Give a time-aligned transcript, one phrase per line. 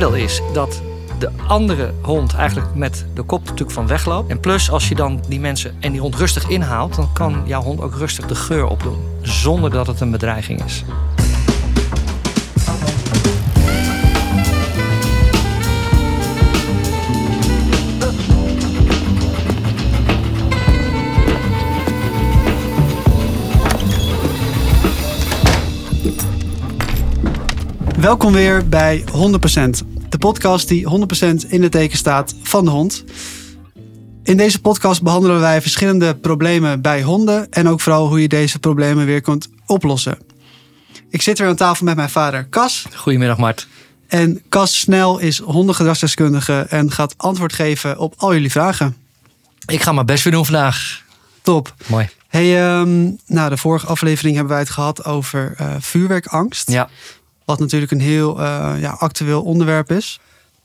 [0.00, 0.82] voordeel is dat
[1.18, 4.30] de andere hond eigenlijk met de kop natuurlijk van wegloopt.
[4.30, 7.62] En plus, als je dan die mensen en die hond rustig inhaalt, dan kan jouw
[7.62, 8.96] hond ook rustig de geur opdoen.
[9.22, 10.84] Zonder dat het een bedreiging is.
[28.00, 29.04] Welkom weer bij 100%.
[30.08, 31.06] De podcast die
[31.44, 33.04] 100% in het teken staat van de hond.
[34.22, 38.58] In deze podcast behandelen wij verschillende problemen bij honden en ook vooral hoe je deze
[38.58, 40.18] problemen weer kunt oplossen.
[41.10, 42.86] Ik zit weer aan tafel met mijn vader Cas.
[42.94, 43.66] Goedemiddag, Mart.
[44.08, 48.96] En Cas Snel is hondengedragsdeskundige en gaat antwoord geven op al jullie vragen.
[49.66, 51.02] Ik ga mijn best weer doen vandaag.
[51.42, 51.74] Top.
[51.86, 52.08] Mooi.
[52.28, 56.70] Hey, ehm, nou, de vorige aflevering hebben wij het gehad over eh, vuurwerkangst.
[56.70, 56.88] Ja,
[57.48, 60.20] Wat natuurlijk een heel eh, ja, actueel onderwerp is.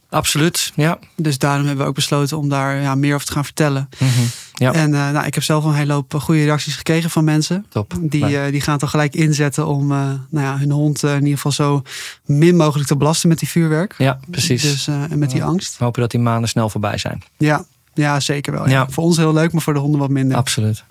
[0.09, 0.71] absoluut.
[0.75, 0.99] Ja.
[1.15, 3.89] Dus daarom hebben we ook besloten om daar ja, meer over te gaan vertellen.
[3.99, 4.09] Mhm.
[4.53, 4.73] Ja.
[4.73, 7.65] En eh, nou, ik heb zelf een hele hoop goede reacties gekregen van mensen.
[7.69, 7.93] Top.
[7.99, 9.97] Die, eh, die gaan het al gelijk inzetten om eh,
[10.29, 11.81] nou ja, hun hond eh, in ieder geval zo
[12.25, 13.95] min mogelijk te belasten met die vuurwerk.
[13.97, 14.61] ja, precies.
[14.61, 15.77] Dus, eh, en met die angst.
[15.77, 17.23] We hopen dat die maanden snel voorbij zijn.
[17.37, 18.65] Ja, ja zeker wel.
[18.65, 18.71] Ja.
[18.71, 18.89] Ja.
[18.89, 20.37] Voor ons heel leuk, maar voor de honden wat minder.
[20.37, 20.83] Absoluut.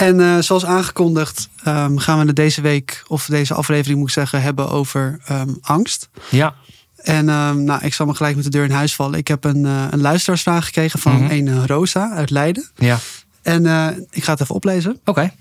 [0.00, 4.14] En eh, zoals aangekondigd ehm, gaan we het deze week, of deze aflevering moet ik
[4.14, 6.08] zeggen, hebben over ehm, angst.
[6.30, 6.54] Ja,
[6.96, 9.18] En ehm, nou, ik zal me gelijk met de deur in huis vallen.
[9.18, 11.30] Ik heb een, eh, een luisteraarsvraag gekregen van Mhm.
[11.30, 12.70] een eh, Rosa uit Leiden.
[12.76, 12.98] ja.
[13.42, 13.64] En
[14.10, 15.00] ik ga het even oplezen.
[15.04, 15.32] Oké.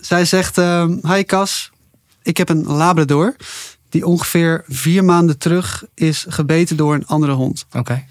[0.00, 0.56] Zij zegt:
[1.02, 1.70] Hi Cas,
[2.22, 3.36] ik heb een Labrador
[3.88, 7.66] die ongeveer vier maanden terug is gebeten door een andere hond.
[7.72, 8.04] Oké.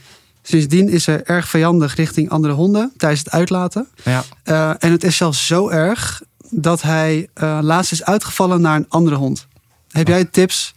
[0.47, 3.87] Sindsdien is ze erg vijandig richting andere honden tijdens het uitlaten.
[4.03, 4.23] Ja.
[4.43, 8.85] Eh, en het is zelfs zo erg dat hij eh, laatst is uitgevallen naar een
[8.89, 9.47] andere hond.
[9.91, 10.73] Heb jij tips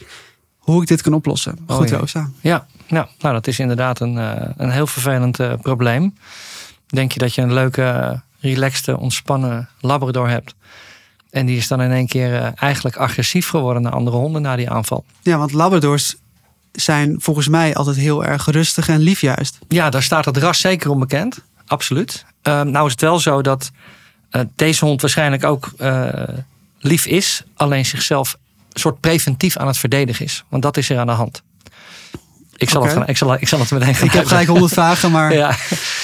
[0.59, 1.59] hoe ik dit kan oplossen?
[1.67, 1.97] Oh, Goed, ja.
[1.97, 2.31] Rosa.
[2.41, 6.15] Ja, nou, nou dat is inderdaad een, eh, een heel vervelend probleem.
[6.87, 10.55] Denk je dat je een leuke, relaxte, ontspannen Labrador hebt.
[11.31, 14.71] En die is dan in één keer eigenlijk agressief geworden naar andere honden na die
[14.71, 15.05] aanval.
[15.23, 16.17] Ja, want Labradors
[16.73, 19.59] zijn volgens mij altijd heel erg rustig en lief juist.
[19.69, 21.39] Ja, daar staat het ras zeker onbekend.
[21.67, 22.25] Absoluut.
[22.43, 23.71] Eh, nou is het wel zo dat
[24.31, 26.09] eh, deze hond waarschijnlijk ook eh,
[26.79, 27.43] lief is.
[27.55, 28.37] Alleen zichzelf
[28.73, 30.45] een soort preventief aan het verdedigen is.
[30.49, 31.43] Want dat is er aan de hand.
[32.57, 34.73] Ik zal, het, gaan- ik zal, ik zal het meteen gaan Ik heb gelijk honderd
[34.73, 35.55] vragen, maar ja,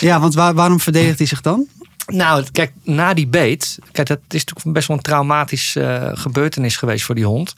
[0.01, 0.21] Ja.
[0.21, 1.67] want waar- waarom verdedigt hij zich dan?
[2.07, 3.79] Nou, kijk, na die beet.
[3.93, 7.55] Kijk, dat is natuurlijk best wel een traumatische eh, gebeurtenis geweest voor die hond.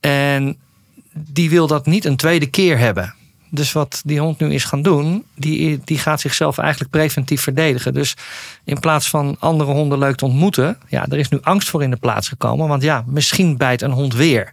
[0.00, 0.56] En
[1.16, 3.14] die wil dat niet een tweede keer hebben.
[3.50, 7.94] Dus wat die hond nu is gaan doen, die, die gaat zichzelf eigenlijk preventief verdedigen.
[7.94, 8.16] Dus
[8.64, 11.90] in plaats van andere honden leuk te ontmoeten, ja, er is nu angst voor in
[11.90, 12.68] de plaats gekomen.
[12.68, 14.52] Want ja, misschien bijt een hond weer.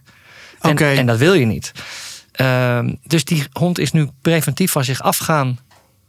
[0.60, 1.72] En, en dat wil je niet.
[2.32, 5.58] Ehm, dus die hond is nu preventief van zich af gaan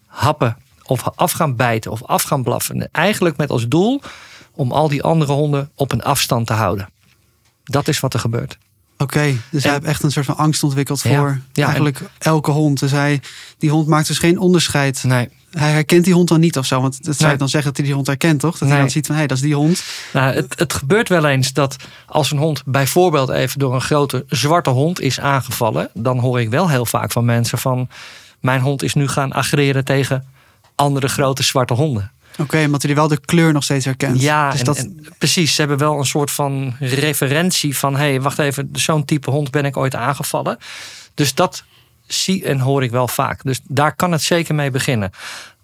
[0.06, 0.58] happen.
[0.84, 2.90] Of af gaan bijten of af gaan blaffen.
[2.92, 4.02] Eigenlijk met als doel
[4.52, 6.90] om al die andere honden op een afstand te houden.
[7.64, 8.58] Dat is wat er gebeurt.
[8.98, 12.80] Oké, dus hij heeft echt een soort van angst ontwikkeld voor ja, eigenlijk elke hond.
[12.80, 13.22] Dus hij,
[13.58, 15.04] die hond maakt dus geen onderscheid.
[15.04, 15.30] Nee.
[15.52, 16.82] Hij herkent die hond dan niet of zo.
[16.82, 17.32] Want dat zou Nee.
[17.32, 18.58] je dan zeggen dat hij die hond herkent, toch?
[18.58, 19.84] Dat hij dan ziet van, hé, hey, dat is die hond.
[20.14, 21.76] Nou, het, het gebeurt wel eens dat
[22.06, 26.50] als een hond bijvoorbeeld even door een grote zwarte hond is aangevallen, dan hoor ik
[26.50, 27.90] wel heel vaak van mensen van
[28.40, 30.26] mijn hond is nu gaan agreren tegen
[30.76, 32.12] andere grote zwarte honden.
[32.38, 34.22] Oké, omdat hij wel de kleur nog steeds herkent.
[34.22, 35.56] Ja, dus en, dat, en precies.
[35.56, 39.52] Ze hebben wel een soort van referentie van hé, hey, wacht even, zo'n type hond
[39.52, 40.58] ben ik ooit aangevallen.
[41.14, 41.64] Dus dat
[42.08, 43.44] zie en hoor ik wel vaak.
[43.44, 45.12] Dus daar kan het zeker mee beginnen.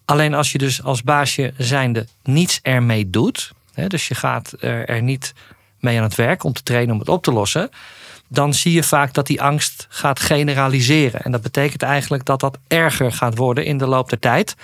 [0.05, 4.85] Alleen als je dus als baasje zijnde niets ermee doet, hè, dus je gaat er,
[4.85, 5.33] er niet
[5.79, 7.69] mee aan het werk om te trainen om het op te lossen,
[8.27, 11.21] dan zie je vaak dat die angst gaat generaliseren.
[11.21, 14.55] En dat betekent eigenlijk dat dat erger gaat worden in de loop der tijd.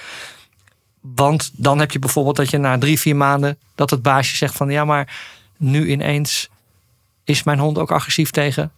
[1.02, 4.56] Want dan heb je bijvoorbeeld dat je na drie, vier maanden dat het baasje zegt
[4.56, 5.18] van ja, maar
[5.58, 6.50] nu ineens
[7.24, 8.72] is mijn hond ook agressief tegen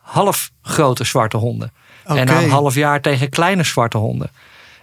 [0.00, 1.72] half grote zwarte honden.
[2.04, 4.30] En na een half jaar tegen kleine zwarte honden.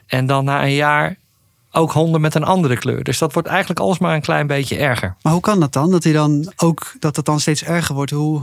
[0.05, 1.17] En dan na een jaar
[1.71, 3.03] ook honden met een andere kleur.
[3.03, 5.15] Dus dat wordt eigenlijk alsmaar een klein beetje erger.
[5.21, 5.91] Maar hoe kan dat dan?
[5.91, 8.11] Dat hij dan ook dat het dan steeds erger wordt.
[8.11, 8.41] Hoe,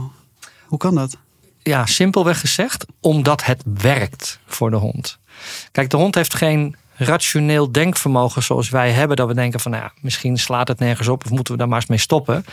[0.65, 1.17] hoe kan dat?
[1.61, 5.19] Ja, simpelweg gezegd, omdat het werkt voor de hond.
[5.71, 9.17] Kijk, de hond heeft geen rationeel denkvermogen zoals wij hebben.
[9.17, 11.67] Dat we denken van, nou ja, misschien slaat het nergens op of moeten we daar
[11.67, 12.45] maar eens mee stoppen.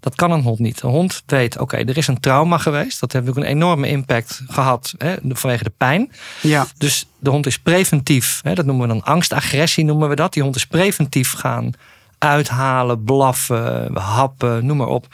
[0.00, 0.82] Dat kan een hond niet.
[0.82, 3.00] Een hond weet, oké, er is een trauma geweest.
[3.00, 6.12] Dat heeft ook een enorme impact gehad hè, vanwege de pijn.
[6.40, 8.40] Ja, Dus de hond is preventief.
[8.42, 10.32] Hè, dat noemen we dan angstagressie, noemen we dat.
[10.32, 11.72] Die hond is preventief gaan
[12.18, 15.06] uithalen, blaffen, happen, noem maar op.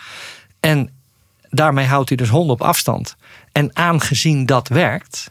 [0.60, 0.90] En
[1.50, 3.16] daarmee houdt hij dus honden op afstand.
[3.52, 5.30] En aangezien dat werkt,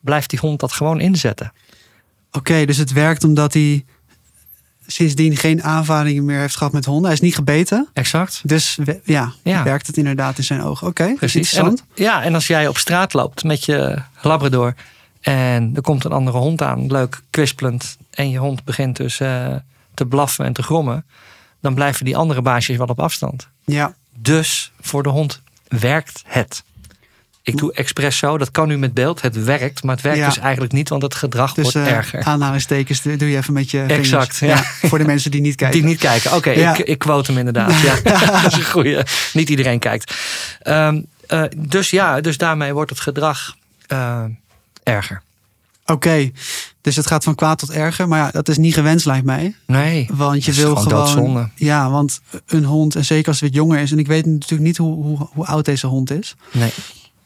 [0.00, 1.52] blijft die hond dat gewoon inzetten.
[2.32, 3.84] Oké, dus het werkt omdat hij
[4.86, 7.04] sindsdien geen aanvaringen meer heeft gehad met honden.
[7.04, 7.88] Hij is niet gebeten.
[7.92, 8.40] Exact.
[8.44, 9.62] Dus we- ja, Ja.
[9.62, 10.86] werkt het inderdaad in zijn ogen.
[10.86, 11.34] Oké, Precies.
[11.34, 11.80] interessant.
[11.94, 14.74] En, ja, en als jij op straat loopt met je labrador
[15.20, 19.54] en er komt een andere hond aan, leuk kwispelend, en je hond begint dus eh,
[19.94, 21.04] te blaffen en te grommen,
[21.60, 23.48] dan blijven die andere baasjes wel op afstand.
[23.64, 26.62] Ja, Dus voor de hond werkt het.
[27.42, 29.22] Ik doe expres zo, dat kan nu met beeld.
[29.22, 30.26] Het werkt, maar het werkt Ja.
[30.26, 32.22] dus eigenlijk niet, want het gedrag dus wordt eh, erger.
[32.22, 33.98] aanhalingstekens doe doe je even met je vingers.
[33.98, 34.62] Exact, ja.
[34.88, 35.78] Voor de mensen die niet kijken.
[35.80, 36.34] Die niet kijken.
[36.34, 37.80] Oké, ik, ik quote hem inderdaad.
[37.80, 38.00] Ja.
[38.42, 38.98] dat is een goeie.
[39.32, 40.14] Niet iedereen kijkt.
[40.62, 43.56] Ehm, eh, dus ja, dus daarmee wordt het gedrag
[43.86, 44.24] eh,
[44.82, 45.22] erger.
[45.86, 46.30] Oké,
[46.80, 48.08] dus het gaat van kwaad tot erger.
[48.08, 49.54] Maar ja, dat is niet gewenst lijkt mij.
[49.66, 50.08] Nee.
[50.12, 51.50] Want je wil gewoon gewoon...
[51.54, 53.92] Ja, want een hond, en zeker als het wat jonger is...
[53.92, 56.34] en ik weet natuurlijk niet hoe, hoe, hoe oud deze hond is...
[56.52, 56.72] Nee.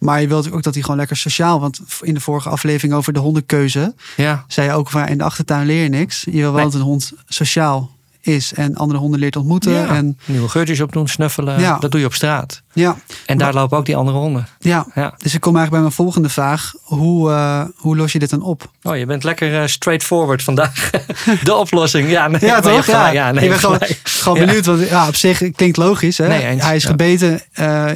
[0.05, 1.61] Maar je wilt ook dat hij gewoon lekker sociaal...
[1.61, 3.95] want in de vorige aflevering over de hondenkeuze...
[4.17, 4.45] Ja.
[4.49, 6.25] zei je ook van in de achtertuin leer je niks.
[6.25, 6.65] Je wil wel Nee.
[6.65, 7.91] dat een hond sociaal
[8.27, 8.53] is...
[8.55, 9.73] en andere honden leert ontmoeten.
[9.73, 9.87] ja.
[9.87, 11.61] En, Nieuwe geurtjes opdoen, snuffelen.
[11.61, 11.79] Ja.
[11.79, 12.63] Dat doe je op straat.
[12.73, 14.47] ja, En daar lopen ook die andere honden.
[14.59, 15.15] ja, Ja.
[15.19, 16.73] dus ik kom eigenlijk bij mijn volgende vraag.
[16.83, 18.71] Hoe, eh, hoe los je dit dan op?
[18.83, 20.91] Oh, je bent lekker eh, straightforward vandaag.
[21.45, 22.11] de oplossing.
[22.11, 22.87] Ja, nee, Ja, toch?
[22.87, 24.45] Ja, Ja, nee, ik ben gewoon, gewoon Ja.
[24.47, 24.67] benieuwd.
[24.67, 26.19] Want ja, op zich klinkt logisch.
[26.19, 26.29] Hè?
[26.29, 26.43] Nee.
[26.43, 26.89] Hij is Ja.
[26.89, 27.41] gebeten.
[27.53, 27.91] eh,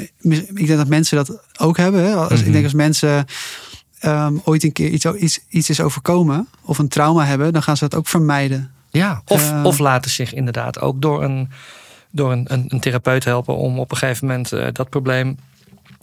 [0.55, 2.03] ik denk dat mensen dat ook hebben.
[2.05, 2.15] Hè?
[2.15, 2.53] Als, Ik Mhm.
[2.53, 3.25] denk als mensen
[3.99, 6.49] ehm, ooit een keer iets, iets, iets is overkomen...
[6.65, 7.53] of een trauma hebben...
[7.53, 8.71] dan gaan ze dat ook vermijden.
[8.91, 9.65] Ja, of, Eh.
[9.65, 11.51] of laten zich inderdaad ook door een,
[12.11, 15.39] door een, een, een therapeut helpen om op een gegeven moment eh, dat probleem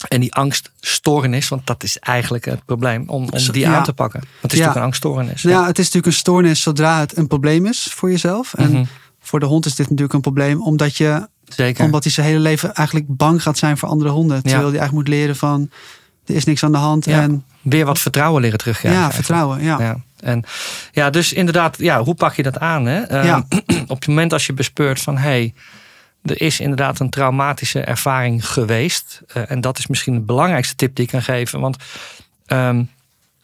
[0.07, 3.75] en die angststoornis, want dat is eigenlijk het probleem, om, om die ja.
[3.77, 4.19] aan te pakken.
[4.19, 4.65] Want het is Ja.
[4.65, 5.43] natuurlijk een angststoornis.
[5.43, 8.53] Nou ja, het is natuurlijk een stoornis zodra het een probleem is voor jezelf.
[8.53, 8.83] En Mhm.
[9.19, 10.61] voor de hond is dit natuurlijk een probleem...
[10.61, 11.85] omdat je Zeker.
[11.85, 14.41] Omdat hij zijn hele leven eigenlijk bang gaat zijn voor andere honden.
[14.43, 15.69] Terwijl hij eigenlijk moet leren van
[16.25, 17.05] er is niks aan de hand.
[17.05, 17.21] Ja.
[17.21, 19.01] En Weer wat vertrouwen leren terugkrijgen.
[19.01, 19.63] ja, vertrouwen.
[19.63, 19.79] Ja.
[19.79, 19.97] Ja.
[20.19, 20.43] En,
[20.91, 22.85] ja, dus inderdaad, ja, hoe pak je dat aan?
[22.85, 23.01] Hè?
[23.01, 23.41] Ehm.
[23.87, 25.53] Op het moment als je bespeurt van hé, hey,
[26.23, 29.21] er is inderdaad een traumatische ervaring geweest.
[29.33, 31.59] eh, en dat is misschien de belangrijkste tip die ik kan geven.
[31.59, 31.77] Want
[32.45, 32.83] ehm,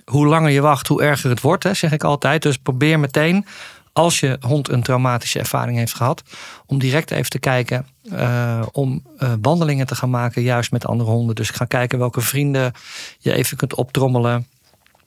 [0.05, 2.41] hoe langer je wacht, hoe erger het wordt, hè, zeg ik altijd.
[2.41, 3.45] Dus probeer meteen,
[3.93, 6.23] als je hond een traumatische ervaring heeft gehad,
[6.65, 11.09] om direct even te kijken eh, om eh, wandelingen te gaan maken, juist met andere
[11.09, 11.35] honden.
[11.35, 12.73] Dus ga kijken welke vrienden
[13.19, 14.47] je even kunt optrommelen.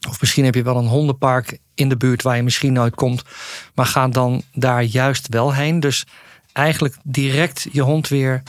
[0.09, 3.23] Of misschien heb je wel een hondenpark in de buurt waar je misschien nooit komt.
[3.75, 5.81] Maar ga dan daar juist wel heen.
[5.81, 6.07] Dus
[6.53, 8.43] eigenlijk direct je hond weer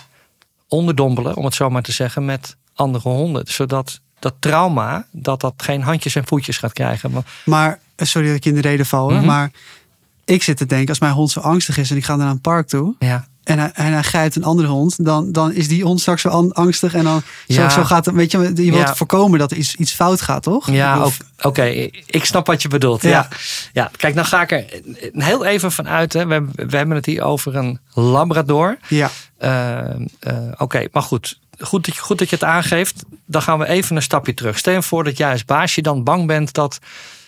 [0.68, 3.48] onderdompelen, om het zo maar te zeggen, met andere honden.
[3.48, 7.24] Zodat dat trauma, dat dat geen handjes en voetjes gaat krijgen.
[7.46, 9.10] Maar, eh, sorry dat ik je in de reden val.
[9.10, 9.26] Mhm.
[9.26, 9.52] Maar
[10.26, 12.42] ik zit te denken, als mijn hond zo angstig is en ik ga naar een
[12.42, 12.96] park toe.
[13.00, 16.22] ja, En hij, en hij grijpt een andere hond, dan, dan is die hond straks
[16.22, 16.94] zo an- angstig.
[16.94, 17.70] En dan Ja.
[17.70, 18.16] zo, zo gaat het.
[18.16, 18.96] Weet je, je wilt Ja.
[18.96, 20.72] voorkomen dat er iets, iets fout gaat, toch?
[20.72, 21.08] ja
[21.42, 21.64] oké,
[22.06, 23.02] ik snap wat je bedoelt.
[23.02, 23.28] Ja.
[23.74, 23.92] Ja.
[23.98, 24.66] Kijk, dan ga ik er
[25.14, 26.14] heel even vanuit.
[26.14, 26.26] Hè.
[26.26, 28.78] We, we hebben het hier over een Labrador.
[28.88, 29.10] ja.
[29.38, 29.96] Eh, eh,
[30.58, 31.40] Oké, maar goed.
[31.60, 33.04] Goed dat, je, goed dat je het aangeeft.
[33.26, 34.58] Dan gaan we even een stapje terug.
[34.58, 36.80] Stel je voor dat jij als baasje dan bang bent dat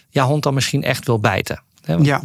[0.10, 1.62] jouw hond dan misschien echt wil bijten.
[2.02, 2.22] Ja.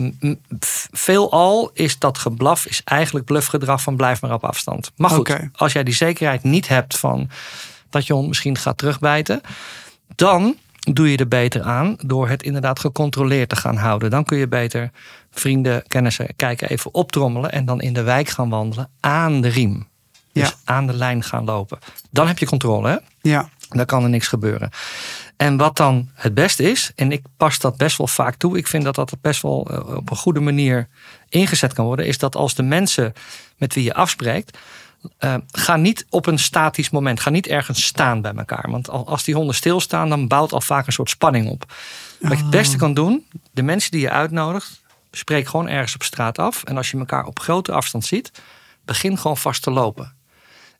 [0.92, 4.92] Veelal is dat geblaf is eigenlijk bluffgedrag van blijf maar op afstand.
[4.96, 7.30] Maar goed, als jij die zekerheid niet hebt van
[7.90, 9.40] dat je hond misschien gaat terugbijten,
[10.14, 10.56] dan
[10.92, 14.10] doe je er beter aan door het inderdaad gecontroleerd te gaan houden.
[14.10, 14.90] Dan kun je beter
[15.30, 19.86] vrienden, kennissen kijken, even optrommelen en dan in de wijk gaan wandelen aan de riem.
[20.32, 20.54] Dus Ja.
[20.64, 21.78] aan de lijn gaan lopen.
[22.10, 22.96] Dan heb je controle, hè?
[23.30, 23.48] ja.
[23.68, 24.70] Dan kan er niks gebeuren.
[25.42, 28.66] En wat dan het beste is, en ik pas dat best wel vaak toe, ik
[28.66, 30.88] vind dat dat best wel eh, op een goede manier
[31.28, 33.12] ingezet kan worden, is dat als de mensen
[33.56, 34.58] met wie je afspreekt,
[35.18, 38.70] eh, ga niet op een statisch moment, ga niet ergens staan bij elkaar.
[38.70, 41.72] Want al- als die honden stilstaan, dan bouwt al vaak een soort spanning op.
[42.20, 46.02] Wat je het beste kan doen, de mensen die je uitnodigt, spreek gewoon ergens op
[46.02, 46.64] straat af.
[46.64, 48.30] En als je elkaar op grote afstand ziet,
[48.84, 50.14] begin gewoon vast te lopen.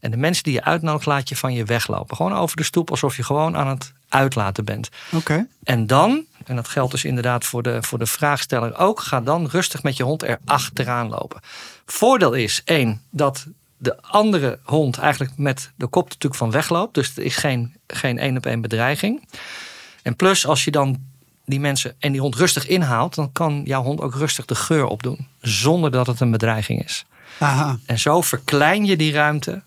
[0.03, 2.17] En de mensen die je uitnodigt, laat je van je weglopen.
[2.17, 4.89] Gewoon over de stoep, alsof je gewoon aan het uitlaten bent.
[5.13, 5.47] Oké.
[5.65, 9.47] En dan, en dat geldt dus inderdaad voor de, voor de vraagsteller ook, ga dan
[9.47, 11.41] rustig met je hond er achteraan lopen.
[11.87, 16.95] Voordeel is, één, dat de andere hond eigenlijk met de kop natuurlijk van wegloopt.
[16.95, 19.29] Dus er is geen, geen één op één bedreiging.
[20.03, 21.03] En plus, als je dan
[21.45, 24.87] die mensen en die hond rustig inhaalt, dan kan jouw hond ook rustig de geur
[24.87, 25.29] opdoen.
[25.41, 27.05] Zonder dat het een bedreiging is.
[27.39, 27.79] Aha.
[27.87, 29.63] En zo verklein je die ruimte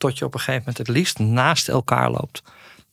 [0.00, 2.42] tot je op een gegeven moment het liefst naast elkaar loopt.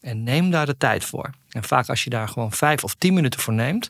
[0.01, 1.29] En neem daar de tijd voor.
[1.49, 3.89] En vaak als je daar gewoon vijf of tien minuten voor neemt,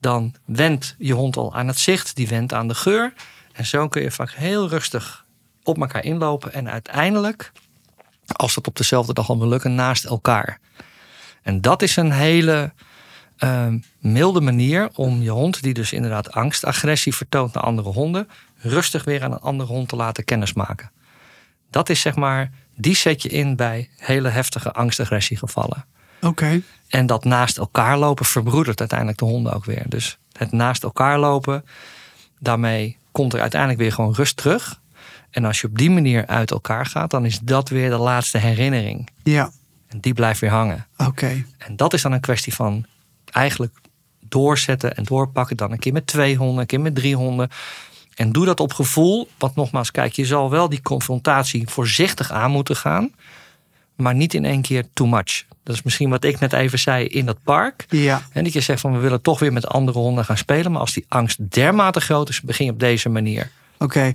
[0.00, 3.12] dan wendt je hond al aan het zicht, die wendt aan de geur.
[3.52, 5.24] En zo kun je vaak heel rustig
[5.62, 7.52] op elkaar inlopen en uiteindelijk,
[8.26, 10.60] als dat op dezelfde dag al wil lukken, naast elkaar.
[11.42, 12.72] En dat is een hele
[13.36, 18.28] ehm, milde manier om je hond, die dus inderdaad angst, agressie vertoont naar andere honden,
[18.56, 20.90] rustig weer aan een andere hond te laten kennismaken.
[21.74, 25.84] Dat is zeg maar, die zet je in bij hele heftige angstagressiegevallen.
[26.20, 26.62] Oké.
[26.88, 29.84] En dat naast elkaar lopen verbroedert uiteindelijk de honden ook weer.
[29.88, 31.64] Dus het naast elkaar lopen,
[32.38, 34.80] daarmee komt er uiteindelijk weer gewoon rust terug.
[35.30, 38.38] En als je op die manier uit elkaar gaat, dan is dat weer de laatste
[38.38, 39.08] herinnering.
[39.22, 39.50] Ja.
[39.88, 40.86] En die blijft weer hangen.
[40.96, 41.44] Oké.
[41.58, 42.86] En dat is dan een kwestie van
[43.30, 43.72] eigenlijk
[44.20, 45.56] doorzetten en doorpakken.
[45.56, 47.50] Dan een keer met twee honden, een keer met drie honden.
[48.14, 49.28] En doe dat op gevoel.
[49.38, 53.12] Want nogmaals, kijk, je zal wel die confrontatie voorzichtig aan moeten gaan.
[53.96, 55.44] Maar niet in één keer too much.
[55.62, 57.86] Dat is misschien wat ik net even zei in dat park.
[57.88, 58.22] Ja.
[58.32, 60.72] En dat je zegt van we willen toch weer met andere honden gaan spelen.
[60.72, 63.50] Maar als die angst dermate groot is, begin je op deze manier.
[63.78, 64.12] Oké.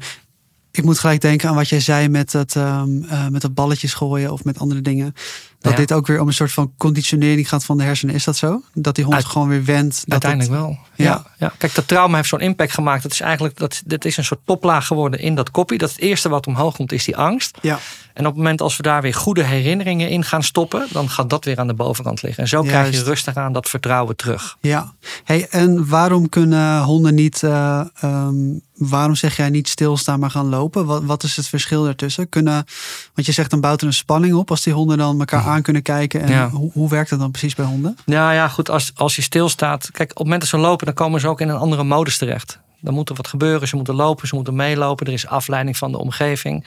[0.72, 3.94] Ik moet gelijk denken aan wat jij zei met dat, ehm, eh, met dat balletjes
[3.94, 5.14] gooien of met andere dingen.
[5.60, 5.78] Dat Ja.
[5.78, 8.16] dit ook weer om een soort van conditionering gaat van de hersenen.
[8.16, 8.62] Is dat zo?
[8.74, 10.04] Dat die hond Uit- gewoon weer wendt.
[10.08, 10.78] Uiteindelijk het- wel.
[10.96, 11.06] Ja.
[11.06, 11.26] Ja.
[11.38, 11.54] Ja.
[11.58, 13.04] Kijk, dat trauma heeft zo'n impact gemaakt.
[13.04, 15.78] Dat is eigenlijk dat, dat is een soort toplaag geworden in dat koppie.
[15.78, 17.58] Dat het eerste wat omhoog komt is die angst.
[17.62, 17.80] Ja.
[18.20, 21.30] En op het moment als we daar weer goede herinneringen in gaan stoppen, dan gaat
[21.30, 22.44] dat weer aan de bovenkant liggen.
[22.44, 24.58] En zo krijg je rustig aan dat vertrouwen terug.
[24.62, 24.94] Ja.
[25.24, 28.36] Hey, en waarom kunnen honden niet, eh, ehm,
[28.76, 30.86] waarom zeg jij niet stilstaan maar gaan lopen?
[30.86, 32.30] Wat, wat is het verschil daartussen?
[32.30, 32.66] Kunnen,
[33.14, 35.62] want je zegt dan bouwt er een spanning op als die honden dan elkaar aan
[35.62, 36.22] kunnen kijken.
[36.22, 36.50] En Ja.
[36.50, 37.98] hoe, hoe werkt dat dan precies bij honden?
[38.06, 38.70] Ja, ja, goed.
[38.70, 39.90] Als, als je stilstaat.
[39.92, 42.18] Kijk, op het moment dat ze lopen, dan komen ze ook in een andere modus
[42.18, 42.60] terecht.
[42.82, 43.68] Dan moet er wat gebeuren.
[43.68, 45.08] Ze moeten lopen, ze moeten meelopen.
[45.08, 46.66] Er is afleiding van de omgeving.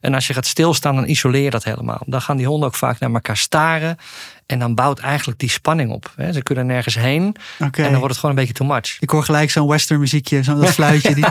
[0.00, 2.00] En als je gaat stilstaan, dan isoleer dat helemaal.
[2.06, 3.96] Dan gaan die honden ook vaak naar elkaar staren.
[4.46, 6.12] En dan bouwt eigenlijk die spanning op.
[6.16, 6.32] hè.
[6.32, 7.36] Ze kunnen nergens heen.
[7.58, 8.96] En dan wordt het gewoon een beetje too much.
[9.00, 11.14] Ik hoor gelijk zo'n western muziekje, zo'n dat fluitje.
[11.14, 11.24] Die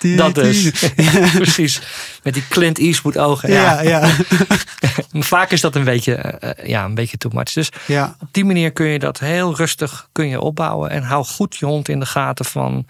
[0.00, 0.70] Ja, Dat dus.
[1.34, 1.80] Precies.
[2.22, 3.50] Met die Clint Eastwood ogen.
[3.52, 4.02] Ja, Ja.
[4.02, 4.16] ja.
[5.12, 7.52] Vaak is dat een beetje, eh, eh, ja, een beetje too much.
[7.52, 8.16] Dus ja.
[8.20, 10.90] op die manier kun je dat heel rustig kun je opbouwen.
[10.90, 12.86] En hou goed je hond in de gaten van...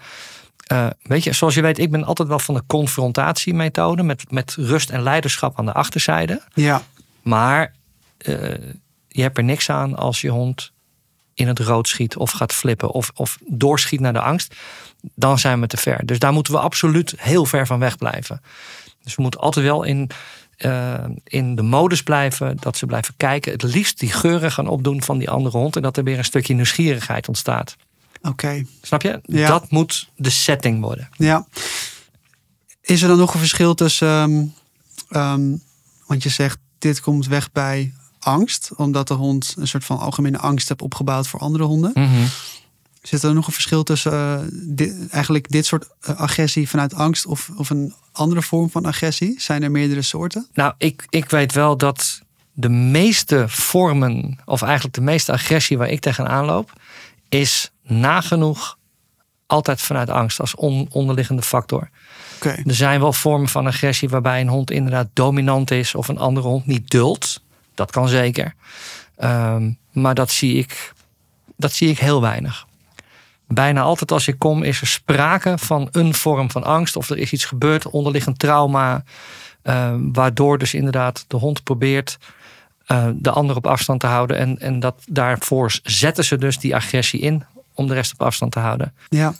[0.65, 4.03] eh, weet je, zoals je weet, ik ben altijd wel van de confrontatiemethode.
[4.03, 6.41] Met, met rust en leiderschap aan de achterzijde.
[6.53, 6.81] Ja.
[7.21, 7.73] Maar
[8.17, 8.35] eh,
[9.07, 10.71] je hebt er niks aan als je hond
[11.33, 14.55] in het rood schiet of gaat flippen of, of doorschiet naar de angst.
[15.15, 16.05] Dan zijn we te ver.
[16.05, 18.41] Dus daar moeten we absoluut heel ver van weg blijven.
[19.03, 20.09] Dus we moeten altijd wel in,
[20.57, 23.51] eh, in de modus blijven dat ze blijven kijken.
[23.51, 25.75] Het liefst die geuren gaan opdoen van die andere hond.
[25.75, 27.75] En dat er weer een stukje nieuwsgierigheid ontstaat.
[28.27, 28.65] Oké.
[28.81, 29.19] Snap je?
[29.23, 29.47] Ja.
[29.47, 31.09] Dat moet de setting worden.
[31.17, 31.47] Ja.
[32.81, 34.45] Is er dan nog een verschil tussen, ehm,
[35.09, 35.55] ehm,
[36.05, 40.37] want je zegt dit komt weg bij angst, omdat de hond een soort van algemene
[40.37, 41.93] angst heeft opgebouwd voor andere honden.
[43.01, 47.25] Zit er nog een verschil tussen eh, dit, eigenlijk dit soort eh, agressie vanuit angst
[47.25, 49.41] of, of een andere vorm van agressie?
[49.41, 50.47] Zijn er meerdere soorten?
[50.53, 52.21] Nou, ik, ik weet wel dat
[52.53, 56.73] de meeste vormen, of eigenlijk de meeste agressie waar ik tegenaan loop,
[57.39, 58.77] is nagenoeg
[59.45, 61.89] altijd vanuit angst als on- onderliggende factor.
[62.65, 66.47] Er zijn wel vormen van agressie waarbij een hond inderdaad dominant is of een andere
[66.47, 67.43] hond niet duldt.
[67.75, 68.53] Dat kan zeker.
[69.17, 70.93] Ehm, maar dat zie, ik,
[71.57, 72.65] dat zie ik heel weinig.
[73.47, 76.95] Bijna altijd als ik kom is er sprake van een vorm van angst.
[76.95, 79.03] Of er is iets gebeurd, onderliggend trauma.
[79.61, 82.17] ehm, waardoor dus inderdaad de hond probeert
[82.85, 84.37] eh, de ander op afstand te houden.
[84.37, 88.51] En, en dat, daarvoor zetten ze dus die agressie in om de rest op afstand
[88.51, 88.93] te houden.
[89.09, 89.33] Ja.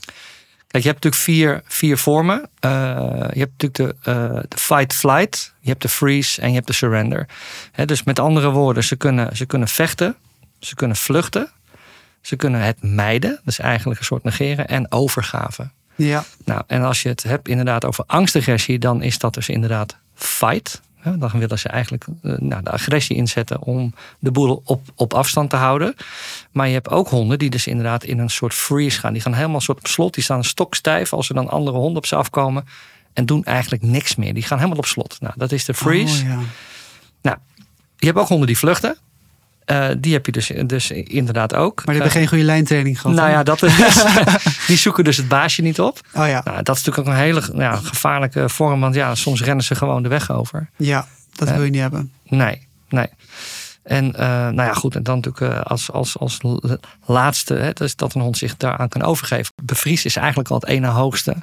[0.68, 2.50] Kijk, je hebt natuurlijk vier, vier vormen.
[2.60, 2.72] Eh,
[3.34, 6.74] je hebt natuurlijk de, eh, de fight-flight, je hebt de freeze en je hebt de
[6.74, 7.28] surrender.
[7.86, 10.16] Dus met andere woorden, ze kunnen, ze kunnen vechten,
[10.60, 11.50] ze kunnen vluchten,
[12.22, 15.70] ze kunnen het mijden, is eigenlijk een soort negeren, en overgave.
[15.96, 16.24] Ja.
[16.46, 20.82] Nou, en als je het hebt inderdaad over angstagressie, dan is dat dus inderdaad fight.
[21.14, 25.50] Dan willen ze eigenlijk eh, nou, de agressie inzetten om de boel op, op afstand
[25.50, 25.96] te houden.
[26.52, 29.14] Maar je hebt ook honden die dus inderdaad in een soort freeze gaan.
[29.14, 30.14] Die gaan helemaal soort op slot.
[30.14, 32.66] Die staan stokstijf als er dan andere honden op ze afkomen.
[33.14, 34.34] En doen eigenlijk niks meer.
[34.34, 35.18] Die gaan helemaal op slot.
[35.20, 36.24] Nou, dat is de freeze.
[36.24, 36.40] Oh, ja.
[37.22, 37.38] Nou,
[37.98, 38.98] je hebt ook honden die vluchten.
[39.66, 41.76] Eh, die heb je dus, dus inderdaad ook.
[41.76, 43.18] Maar die hebben geen goede lijntraining gehad.
[43.18, 43.74] Nou ja, dat is,
[44.68, 46.00] die zoeken dus het baasje niet op.
[46.14, 46.42] Oh ja.
[46.44, 47.42] Nou, dat is natuurlijk ook een hele
[47.84, 48.80] gevaarlijke vorm.
[48.80, 50.70] Want ja, soms rennen ze gewoon de weg over.
[50.78, 51.54] Ja, dat Ja.
[51.54, 52.12] wil je niet hebben.
[52.28, 53.08] Nee, nee.
[53.84, 54.96] En eh, nou ja, goed.
[54.96, 56.38] En dan natuurlijk eh, als, als, als
[57.06, 59.54] laatste, hè, dus dat een hond zich daaraan kan overgeven.
[59.64, 61.36] Bevries is eigenlijk al het ene hoogste.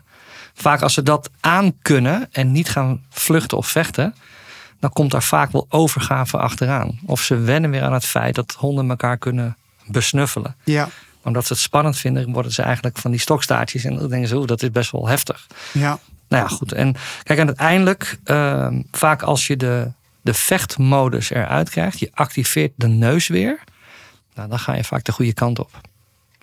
[0.55, 4.15] Vaak als ze dat aan kunnen en niet gaan vluchten of vechten,
[4.83, 6.99] dan komt daar vaak wel overgave achteraan.
[7.07, 10.57] Of ze wennen weer aan het feit dat honden elkaar kunnen besnuffelen.
[10.65, 10.89] Ja.
[11.23, 13.85] Omdat ze het spannend vinden, worden ze eigenlijk van die stokstaartjes.
[13.85, 15.47] En dan denken ze, oeh, dat is best wel heftig.
[15.73, 15.99] Ja.
[16.29, 16.73] Nou ja, goed.
[16.73, 22.73] En kijk, en uiteindelijk, ehm, vaak als je de, de vechtmodus eruit krijgt, je activeert
[22.75, 23.59] de neus weer,
[24.35, 25.71] nou, dan ga je vaak de goede kant op.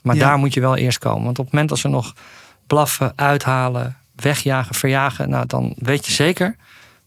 [0.01, 0.27] Maar Ja.
[0.27, 1.23] daar moet je wel eerst komen.
[1.23, 2.13] Want op het moment dat ze nog
[2.67, 6.55] blaffen, uithalen, wegjagen, verjagen, nou, dan weet je zeker,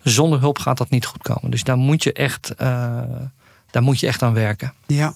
[0.03, 1.51] zonder hulp gaat dat niet goed komen.
[1.51, 3.01] Dus daar moet je echt, eh,
[3.71, 4.73] daar moet je echt aan werken.
[4.87, 5.15] Ja,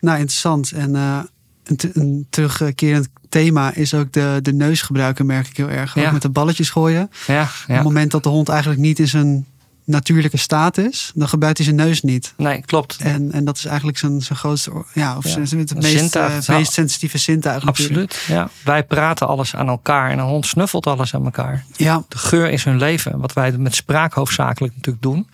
[0.00, 0.70] nou interessant.
[0.72, 1.18] En eh,
[1.64, 5.96] een, te- een terugkerend thema is ook de, de neus gebruiken, merk ik heel erg.
[5.98, 6.10] Ook Ja.
[6.10, 7.10] met de balletjes gooien.
[7.26, 7.74] Ja, Op ja.
[7.74, 9.46] het moment dat de hond eigenlijk niet in zijn
[9.90, 12.34] natuurlijke staat is, dan gebruikt hij zijn neus niet.
[12.36, 12.96] Nee, klopt.
[13.00, 15.44] En, en dat is eigenlijk zijn, zijn grootste, ja, of Ja.
[15.44, 16.28] zijn, het meest, zintuig.
[16.30, 17.64] eh, het Nou, meest sensitieve zintuig.
[17.64, 18.10] natuurlijk.
[18.12, 18.38] Absoluut.
[18.38, 18.50] Ja.
[18.64, 21.64] Wij praten alles aan elkaar en een hond snuffelt alles aan elkaar.
[21.76, 25.28] Ja, De geur is hun leven, wat wij met spraak hoofdzakelijk natuurlijk doen.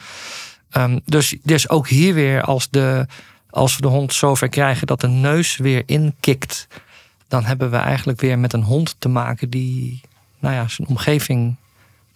[0.71, 3.07] Ehm, dus, dus ook hier weer, als, de,
[3.51, 6.67] als we de hond zover krijgen dat de neus weer inkikt,
[7.29, 10.01] dan hebben we eigenlijk weer met een hond te maken die
[10.39, 11.57] nou ja, zijn omgeving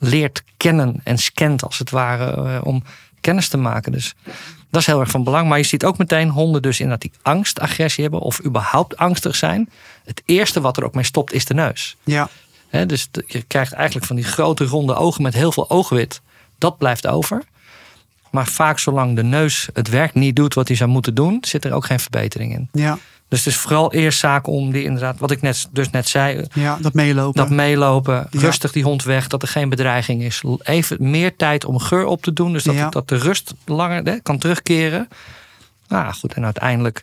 [0.00, 2.82] leert kennen en scant als het ware eh, om
[3.20, 3.92] kennis te maken.
[3.92, 4.14] Dus
[4.70, 5.48] dat is heel erg van belang.
[5.48, 9.36] Maar je ziet ook meteen honden dus inderdaad die angst, agressie hebben of überhaupt angstig
[9.36, 9.70] zijn.
[10.04, 11.96] Het eerste wat er ook mee stopt is de neus.
[12.70, 16.20] ja, dus je krijgt eigenlijk van die grote ronde ogen met heel veel oogwit.
[16.58, 17.42] Dat blijft over.
[18.30, 21.64] Maar vaak zolang de neus het werk niet doet wat hij zou moeten doen, zit
[21.64, 22.68] er ook geen verbetering in.
[22.72, 22.98] ja,
[23.30, 26.46] Dus het is vooral eerst zaak om die inderdaad, wat ik net, dus net zei,
[26.52, 27.40] ja, dat meelopen.
[27.40, 28.40] dat meelopen, Ja.
[28.40, 30.42] rustig die hond weg, dat er geen bedreiging is.
[30.62, 32.88] Even meer tijd om geur op te doen, dus dat, Ja.
[32.88, 35.08] dat de rust langer hè, kan terugkeren.
[35.88, 37.02] Nou goed, en uiteindelijk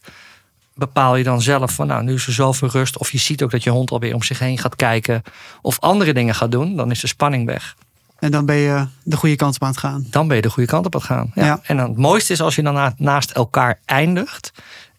[0.73, 2.97] bepaal je dan zelf van nou, nu is er zoveel rust.
[2.97, 5.23] Of je ziet ook dat je hond alweer om zich heen gaat kijken
[5.61, 6.75] of andere dingen gaat doen.
[6.75, 7.75] Dan is de spanning weg.
[8.19, 10.05] En dan ben je de goede kant op aan het gaan.
[10.09, 11.31] Dan ben je de goede kant op aan het gaan.
[11.35, 11.45] Ja.
[11.45, 11.59] Ja.
[11.63, 14.51] En dan het mooiste is als je dan na- naast elkaar eindigt.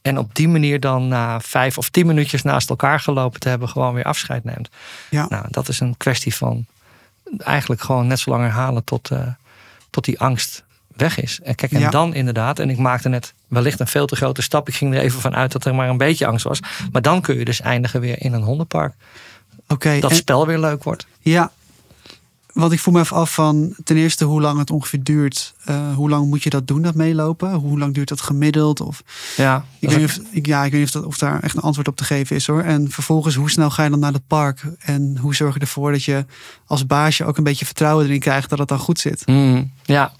[0.08, 3.68] En op die manier dan na vijf of tien minuutjes naast elkaar gelopen te hebben,
[3.68, 4.68] gewoon weer afscheid neemt.
[5.10, 6.66] Ja, Nou, dat is een kwestie van
[7.38, 9.20] eigenlijk gewoon net zo lang herhalen tot, eh,
[9.90, 10.62] tot die angst
[10.96, 11.40] weg is.
[11.42, 11.90] En kijk, en Ja.
[11.90, 14.68] dan inderdaad, en ik maakte net wellicht een veel te grote stap.
[14.68, 16.60] Ik ging er even van uit dat er maar een beetje angst was.
[16.92, 18.94] Maar dan kun je dus eindigen weer in een hondenpark.
[19.68, 19.98] oké.
[20.00, 21.06] Dat En- spel weer leuk wordt.
[21.20, 21.50] Ja,
[22.52, 25.54] want ik voel me even af van ten eerste hoe lang het ongeveer duurt.
[25.64, 27.52] Eh, hoe lang moet je dat doen, dat meelopen?
[27.52, 28.80] Hoe lang duurt dat gemiddeld?
[28.80, 29.02] Of,
[29.36, 31.56] Ja, ik, weet niet of, ik, ja, ik weet niet of, dat, of daar echt
[31.56, 32.62] een antwoord op te geven is hoor.
[32.62, 34.62] En vervolgens, hoe snel ga je dan naar het park?
[34.78, 36.24] En hoe zorg je ervoor dat je
[36.66, 39.26] als baasje ook een beetje vertrouwen erin krijgt dat het dan goed zit?
[39.26, 40.12] Mm, ja,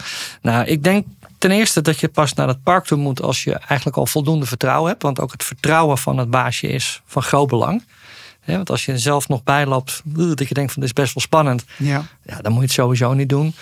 [0.43, 1.07] nou, ik denk
[1.39, 4.47] ten eerste dat je pas naar het park toe moet als je eigenlijk al voldoende
[4.47, 5.03] vertrouwen hebt.
[5.03, 7.83] Want ook het vertrouwen van het baasje is van groot belang.
[8.57, 11.23] Want als je zelf nog bijloopt, uh, dat je denkt van dit is best wel
[11.23, 11.65] spannend.
[11.77, 13.55] Ja, Ja, dan moet je het sowieso niet doen.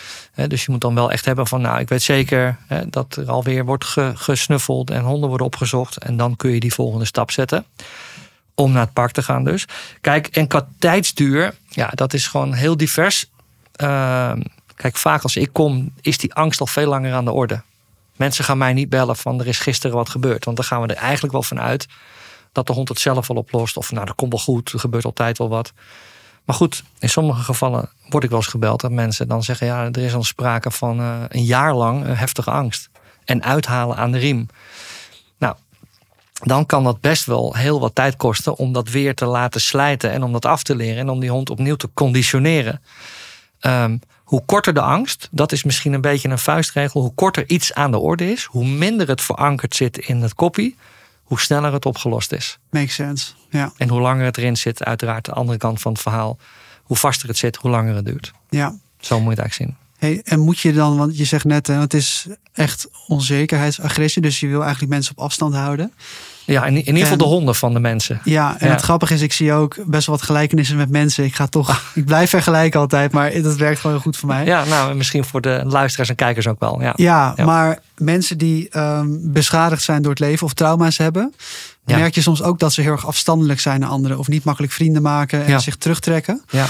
[0.49, 3.31] Dus je moet dan wel echt hebben van, nou, ik weet zeker hè, dat er
[3.31, 5.97] alweer wordt ge- gesnuffeld en honden worden opgezocht.
[5.99, 7.65] En dan kun je die volgende stap zetten.
[8.55, 9.65] Om naar het park te gaan dus.
[10.01, 13.31] Kijk, en qua tijdsduur, ja, dat is gewoon heel divers.
[13.73, 14.41] Ehm,
[14.75, 17.61] kijk, vaak als ik kom, is die angst al veel langer aan de orde.
[18.17, 20.45] Mensen gaan mij niet bellen van er is gisteren wat gebeurd.
[20.45, 21.87] Want dan gaan we er eigenlijk wel van uit
[22.57, 23.77] dat de hond het zelf wel oplost.
[23.77, 25.73] Of nou, dat komt wel goed, er gebeurt altijd wel wat.
[26.45, 29.85] Maar goed, in sommige gevallen word ik wel eens gebeld dat mensen dan zeggen: ja,
[29.85, 32.89] er is al sprake van eh, een jaar lang eh, heftige angst.
[33.25, 34.47] En uithalen aan de riem.
[35.39, 35.55] Nou,
[36.33, 40.11] dan kan dat best wel heel wat tijd kosten om dat weer te laten slijten
[40.11, 42.83] en om dat af te leren en om die hond opnieuw te conditioneren.
[43.61, 47.01] Ehm, hoe korter de angst, dat is misschien een beetje een vuistregel.
[47.01, 50.77] Hoe korter iets aan de orde is, hoe minder het verankerd zit in het koppie,
[51.27, 52.59] hoe sneller het opgelost is.
[52.71, 53.33] makes sense.
[53.51, 56.39] Ja, En hoe langer het erin zit, uiteraard de andere kant van het verhaal.
[56.83, 58.33] Hoe vaster het zit, hoe langer het duurt.
[58.51, 58.75] ja.
[59.01, 59.85] Zo moet je het eigenlijk zien.
[59.99, 64.41] Hey, en moet je dan, want je zegt net, hè, het is echt onzekerheidsagressie, dus
[64.41, 65.93] je wil eigenlijk mensen op afstand houden.
[66.47, 68.21] Ja, in, in ieder geval de honden van de mensen.
[68.25, 68.73] Ja, en Ja.
[68.73, 71.25] het grappige is, ik zie ook best wel wat gelijkenissen met mensen.
[71.25, 74.45] Ik ga toch, ik blijf vergelijken altijd, maar dat werkt gewoon heel goed voor mij.
[74.45, 76.81] Ja, nou, en misschien voor de luisteraars en kijkers ook wel.
[76.83, 76.93] Ja.
[76.97, 77.45] Ja, Ja.
[77.45, 81.35] maar mensen die ehm, beschadigd zijn door het leven of trauma's hebben,
[81.87, 81.97] Ja.
[81.97, 84.73] merk je soms ook dat ze heel erg afstandelijk zijn naar anderen of niet makkelijk
[84.73, 86.43] vrienden maken en zich terugtrekken.
[86.49, 86.67] Ja.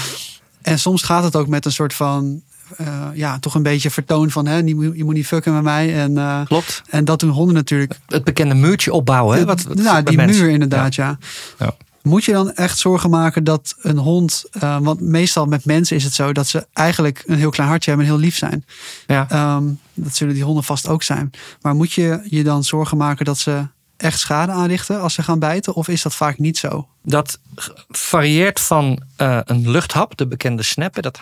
[0.61, 2.41] En soms gaat het ook met een soort van,
[2.77, 5.63] eh, ja, toch een beetje vertoon van, hè, je, moet, je moet niet fucken met
[5.63, 5.95] mij.
[5.95, 6.81] En, eh, Klopt.
[6.89, 7.99] en dat doen honden natuurlijk.
[8.07, 9.37] Het bekende muurtje opbouwen.
[9.37, 9.45] Hè?
[9.45, 11.17] Wat, wat nou, die muur inderdaad, ja.
[11.59, 11.75] Ja.
[12.01, 16.03] Moet je dan echt zorgen maken dat een hond, eh, want meestal met mensen is
[16.03, 18.65] het zo dat ze eigenlijk een heel klein hartje hebben en heel lief zijn.
[19.07, 19.25] Ja.
[19.29, 21.31] Ehm, dat zullen die honden vast ook zijn.
[21.61, 25.39] Maar moet je je dan zorgen maken dat ze echt schade aanrichten als ze gaan
[25.39, 25.73] bijten?
[25.73, 26.87] Of is dat vaak niet zo?
[27.03, 27.39] Dat
[27.89, 31.01] varieert van een luchthap, de bekende snappen.
[31.01, 31.19] Dat,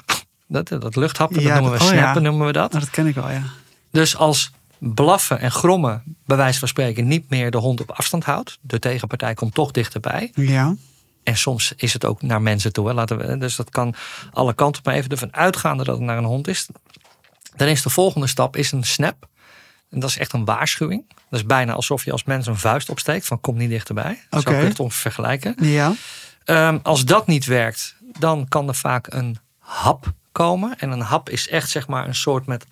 [0.48, 1.98] dat, dat luchthappen, Ja, dat noemen we oh ja.
[1.98, 2.72] snappen, noemen we dat.
[2.72, 3.44] Nou, dat ken ik wel, ja.
[3.92, 8.24] Dus als blaffen en grommen, bij wijze van spreken, niet meer de hond op afstand
[8.24, 8.58] houdt.
[8.62, 10.32] De tegenpartij komt toch dichterbij.
[10.34, 10.76] Ja,
[11.24, 12.88] En soms is het ook naar mensen toe.
[12.88, 12.94] Hè.
[12.94, 13.96] Laten we, dus dat kan
[14.32, 14.86] alle kanten op.
[14.86, 16.68] Maar even ervan uitgaande dat het naar een hond is.
[17.56, 19.28] Dan is de volgende stap is een snap.
[19.90, 21.04] En dat is echt een waarschuwing.
[21.30, 24.20] Dat is bijna alsof je als mens een vuist opsteekt van kom niet dichterbij.
[24.32, 24.50] Zo Oké.
[24.52, 25.56] kun je het ongeveer vergelijken.
[25.60, 25.94] Ja.
[26.44, 30.78] Ehm, als dat niet werkt, dan kan er vaak een hap komen.
[30.80, 32.66] En een hap is echt zeg maar een soort met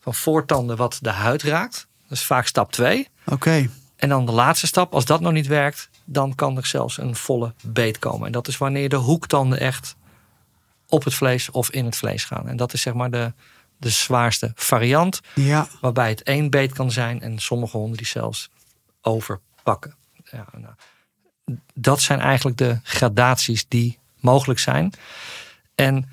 [0.00, 1.86] van voortanden wat de huid raakt.
[2.08, 3.08] Dat is vaak stap 2.
[3.26, 3.68] Oké.
[3.96, 7.14] En dan de laatste stap, als dat nog niet werkt, dan kan er zelfs een
[7.16, 8.26] volle beet komen.
[8.26, 9.96] En dat is wanneer de hoektanden echt
[10.88, 12.48] op het vlees of in het vlees gaan.
[12.48, 13.32] En dat is zeg maar de,
[13.76, 15.68] de zwaarste variant, Ja.
[15.80, 18.50] waarbij het één beet kan zijn en sommige honden die zelfs
[19.00, 19.94] overpakken.
[20.24, 20.74] Ja, nou,
[21.74, 24.92] dat zijn eigenlijk de gradaties die mogelijk zijn.
[25.74, 26.08] En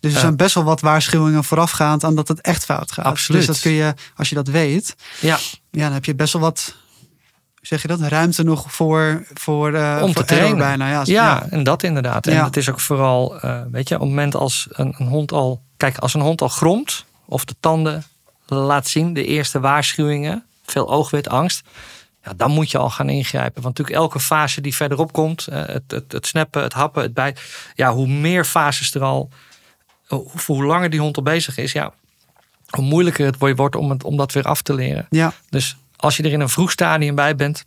[0.00, 3.04] Dus er zijn best wel wat waarschuwingen voorafgaand aan dat het echt fout gaat.
[3.04, 3.46] Absoluut.
[3.46, 5.38] Dus dat kun je, als je dat weet, ja,
[5.70, 6.74] ja, dan heb je best wel wat,
[7.60, 10.58] zeg je dat, ruimte nog voor, voor, eh Om voor te trainen.
[10.58, 10.88] bijna.
[10.90, 12.26] Ja, Ja, en dat inderdaad.
[12.26, 12.44] En Ja.
[12.44, 15.62] het is ook vooral, eh, weet je, op het moment als een, een hond al.
[15.76, 18.04] Kijk, als een hond al gromt of de tanden
[18.46, 21.62] laat zien, de eerste waarschuwingen, veel oogwit, angst.
[22.24, 23.62] Ja, dan moet je al gaan ingrijpen.
[23.62, 27.14] Want natuurlijk elke fase die verderop komt, eh, het, het, het snappen, het happen, het
[27.14, 27.42] bijten.
[27.74, 29.30] Ja, hoe meer fases er al,
[30.08, 31.92] hoe, hoe langer die hond al bezig is, ja,
[32.70, 35.06] hoe moeilijker het wordt om, het, om dat weer af te leren.
[35.10, 37.64] ja, Dus als je er in een vroeg stadium bij bent,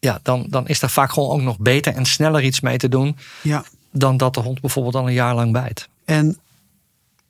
[0.00, 2.88] ja, dan, dan is daar vaak gewoon ook nog beter en sneller iets mee te
[2.88, 3.64] doen ja.
[3.90, 5.88] dan dat de hond bijvoorbeeld al een jaar lang bijt.
[6.04, 6.38] En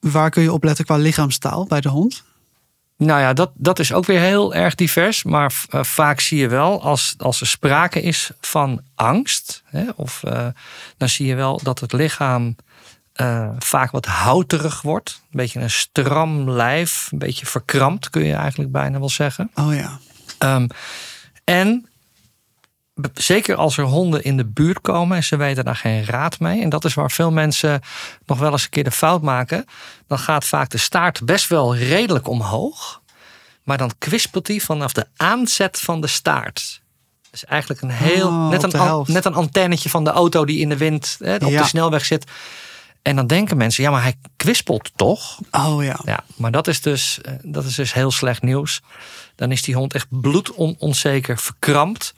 [0.01, 2.25] waar kun je op letten qua lichaamstaal bij de hond?
[2.97, 5.23] Nou ja, dat, dat is ook weer heel erg divers.
[5.23, 10.23] Maar eh, vaak zie je wel, als, als er sprake is van angst, hè, of,
[10.23, 10.47] eh,
[10.97, 12.57] dan zie je wel dat het lichaam
[13.15, 15.21] eh, vaak wat houterig wordt.
[15.23, 19.51] Een beetje een stram lijf, een beetje verkrampt kun je eigenlijk bijna wel zeggen.
[19.55, 19.99] Oh ja,
[20.39, 20.67] Ehm,
[21.45, 21.89] en
[23.15, 26.63] zeker als er honden in de buurt komen en ze weten daar geen raad mee.
[26.63, 27.81] En dat is waar veel mensen
[28.27, 29.65] nog wel eens een keer de fout maken.
[30.07, 33.03] Dan gaat vaak de staart best wel redelijk omhoog.
[33.63, 36.83] Maar dan kwispelt hij vanaf de aanzet van de staart.
[37.31, 38.27] Dus eigenlijk een heel.
[38.29, 41.51] Oh, net, een, net een antennetje van de auto die in de wind hè, op
[41.51, 41.61] Ja.
[41.63, 42.31] de snelweg zit.
[43.05, 45.39] En dan denken mensen, ja, maar hij kwispelt toch?
[45.51, 46.01] oh ja.
[46.05, 48.83] Ja, maar dat is dus, eh, dat is dus heel slecht nieuws.
[49.35, 52.15] Dan is die hond echt bloedonzeker, verkrampt.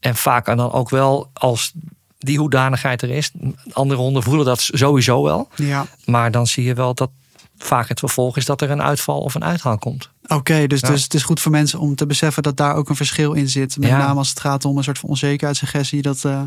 [0.00, 1.72] En vaak dan ook wel als
[2.18, 3.30] die hoedanigheid er is.
[3.72, 5.48] Andere honden voelen dat sowieso wel.
[5.54, 7.10] Ja, Maar dan zie je wel dat
[7.56, 10.10] vaak het vervolg is dat er een uitval of een uithaal komt.
[10.28, 10.66] Oké.
[10.66, 10.88] dus, Ja.
[10.88, 13.48] dus het is goed voor mensen om te beseffen dat daar ook een verschil in
[13.48, 13.76] zit.
[13.78, 13.98] Met Ja.
[13.98, 16.02] name als het gaat om een soort van onzekerheidssuggestie.
[16.02, 16.42] Dat, eh,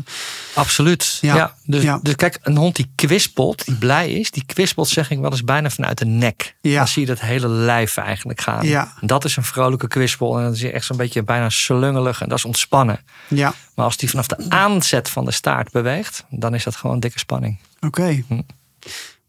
[0.54, 1.18] Absoluut.
[1.20, 1.54] Ja, Ja.
[1.64, 5.30] dus, dus kijk, een hond die kwispelt, die blij is, die kwispelt zeg ik wel
[5.30, 6.54] eens bijna vanuit de nek.
[6.60, 6.76] Ja.
[6.78, 8.66] Dan zie je dat hele lijf eigenlijk gaan.
[8.66, 8.92] Ja.
[9.00, 10.38] Dat is een vrolijke kwispel.
[10.38, 13.00] En dan je echt zo'n beetje bijna slungelig en dat is ontspannen.
[13.28, 17.00] ja, Maar als die vanaf de aanzet van de staart beweegt, dan is dat gewoon
[17.00, 17.58] dikke spanning.
[17.80, 18.22] oké.
[18.28, 18.40] Hm.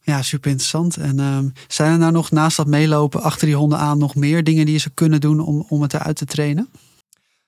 [0.06, 0.98] Ja, super interessant.
[0.98, 4.44] En ehm, zijn er nou nog naast dat meelopen achter die honden aan nog meer
[4.44, 6.70] dingen die je zou kunnen doen om, om het eruit te trainen?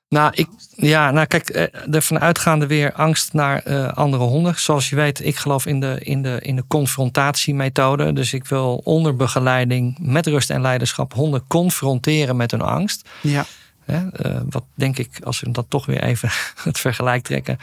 [0.09, 4.59] Nou, ik, ja, nou kijk, eh, ervan uitgaande weer angst naar eh, andere honden.
[4.59, 8.13] Zoals je weet, ik geloof in de, in, de, in de confrontatiemethode.
[8.13, 13.09] Dus ik wil onder begeleiding met rust en leiderschap honden confronteren met hun angst.
[13.21, 13.45] Ja,
[13.85, 16.29] Hè, eh, wat denk ik, als we dat toch weer even
[16.63, 17.57] het vergelijk trekken.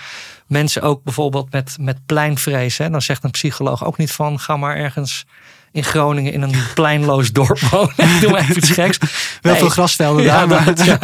[0.47, 2.79] Mensen ook bijvoorbeeld met, met pleinvrees.
[2.79, 5.27] Hè, dan zegt een psycholoog ook niet van ga maar ergens
[5.73, 7.95] in Groningen in een pleinloos dorp wonen.
[8.21, 8.99] Doe maar even iets geks.
[9.41, 9.61] wel Nee.
[9.61, 10.49] veel grasvelden Ja, daar.
[10.49, 10.99] Maar, dat, ja.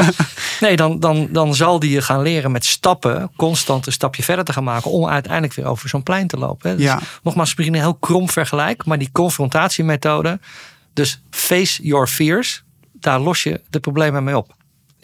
[0.60, 4.44] Nee, dan, dan, dan zal die je gaan leren met stappen, constant een stapje verder
[4.44, 4.90] te gaan maken.
[4.90, 6.70] om uiteindelijk weer over zo'n plein te lopen.
[6.70, 6.76] hè.
[6.76, 7.00] Dus Ja.
[7.22, 10.40] Nogmaals, misschien een heel krom vergelijk, maar die confrontatiemethode.
[10.92, 14.56] Dus face your fears, daar los je de problemen mee op.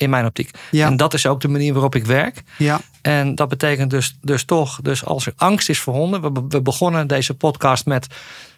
[0.05, 0.51] In mijn optiek.
[0.71, 0.87] Ja.
[0.87, 2.43] En dat is ook de manier waarop ik werk.
[2.59, 6.21] ja, En dat betekent dus, dus toch, dus als er angst is voor honden.
[6.33, 8.07] We, we begonnen deze podcast met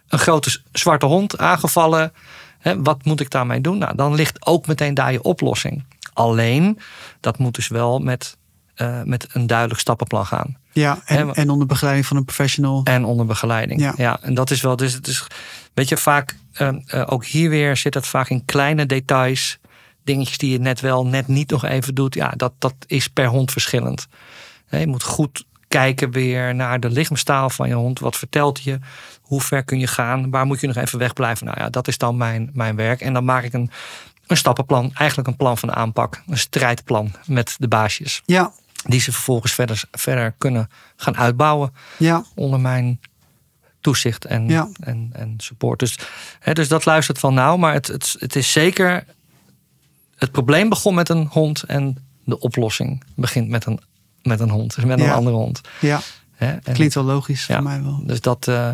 [0.09, 2.13] een grote zwarte hond aangevallen.
[2.59, 3.79] Hè, wat moet ik daarmee doen?
[3.79, 5.85] Nou, dan ligt ook meteen daar je oplossing.
[6.13, 6.79] Alleen,
[7.21, 8.37] dat moet dus wel met,
[8.75, 10.57] eh, met een duidelijk stappenplan gaan.
[10.73, 10.99] ja.
[11.05, 12.81] En, en onder begeleiding van een professional.
[12.85, 13.81] En onder begeleiding.
[13.81, 13.95] Ja.
[13.97, 14.77] Ja, en dat is wel.
[14.77, 15.27] Dus het is,
[15.75, 19.59] weet je, vaak, eh, eh, ook hier weer zit het vaak in kleine details.
[20.07, 22.15] Dingetjes die je net wel, net niet nog even doet.
[22.15, 24.07] Ja, dat, dat is per hond verschillend.
[24.71, 27.99] Je moet goed kijken weer naar de lichaamstaal van je hond.
[27.99, 28.79] Wat vertelt je?
[29.21, 30.31] Hoe ver kun je gaan?
[30.31, 31.47] Waar moet je nog even wegblijven?
[31.47, 33.01] Nou ja, dat is dan mijn, mijn werk.
[33.01, 33.71] En dan maak ik een,
[34.27, 34.91] een stappenplan.
[34.95, 36.23] Eigenlijk een plan van aanpak.
[36.27, 38.23] Een strijdplan met de baasjes.
[38.25, 38.53] Ja,
[38.85, 43.01] Die ze vervolgens verder, verder kunnen gaan uitbouwen ja, onder mijn
[43.81, 44.69] toezicht en, Ja.
[44.81, 45.79] en, en support.
[45.79, 45.99] Dus,
[46.41, 47.57] hè, dus dat luistert van nauw.
[47.57, 49.05] Maar het, het, het is zeker.
[50.17, 53.81] Het probleem begon met een hond en de oplossing begint met een,
[54.23, 54.75] met een hond.
[54.75, 55.61] Dus met een andere hond.
[55.81, 56.01] ja.
[56.73, 57.55] Klinkt wel logisch Ja.
[57.55, 58.01] voor mij wel.
[58.05, 58.49] Dus dat.
[58.49, 58.69] eh,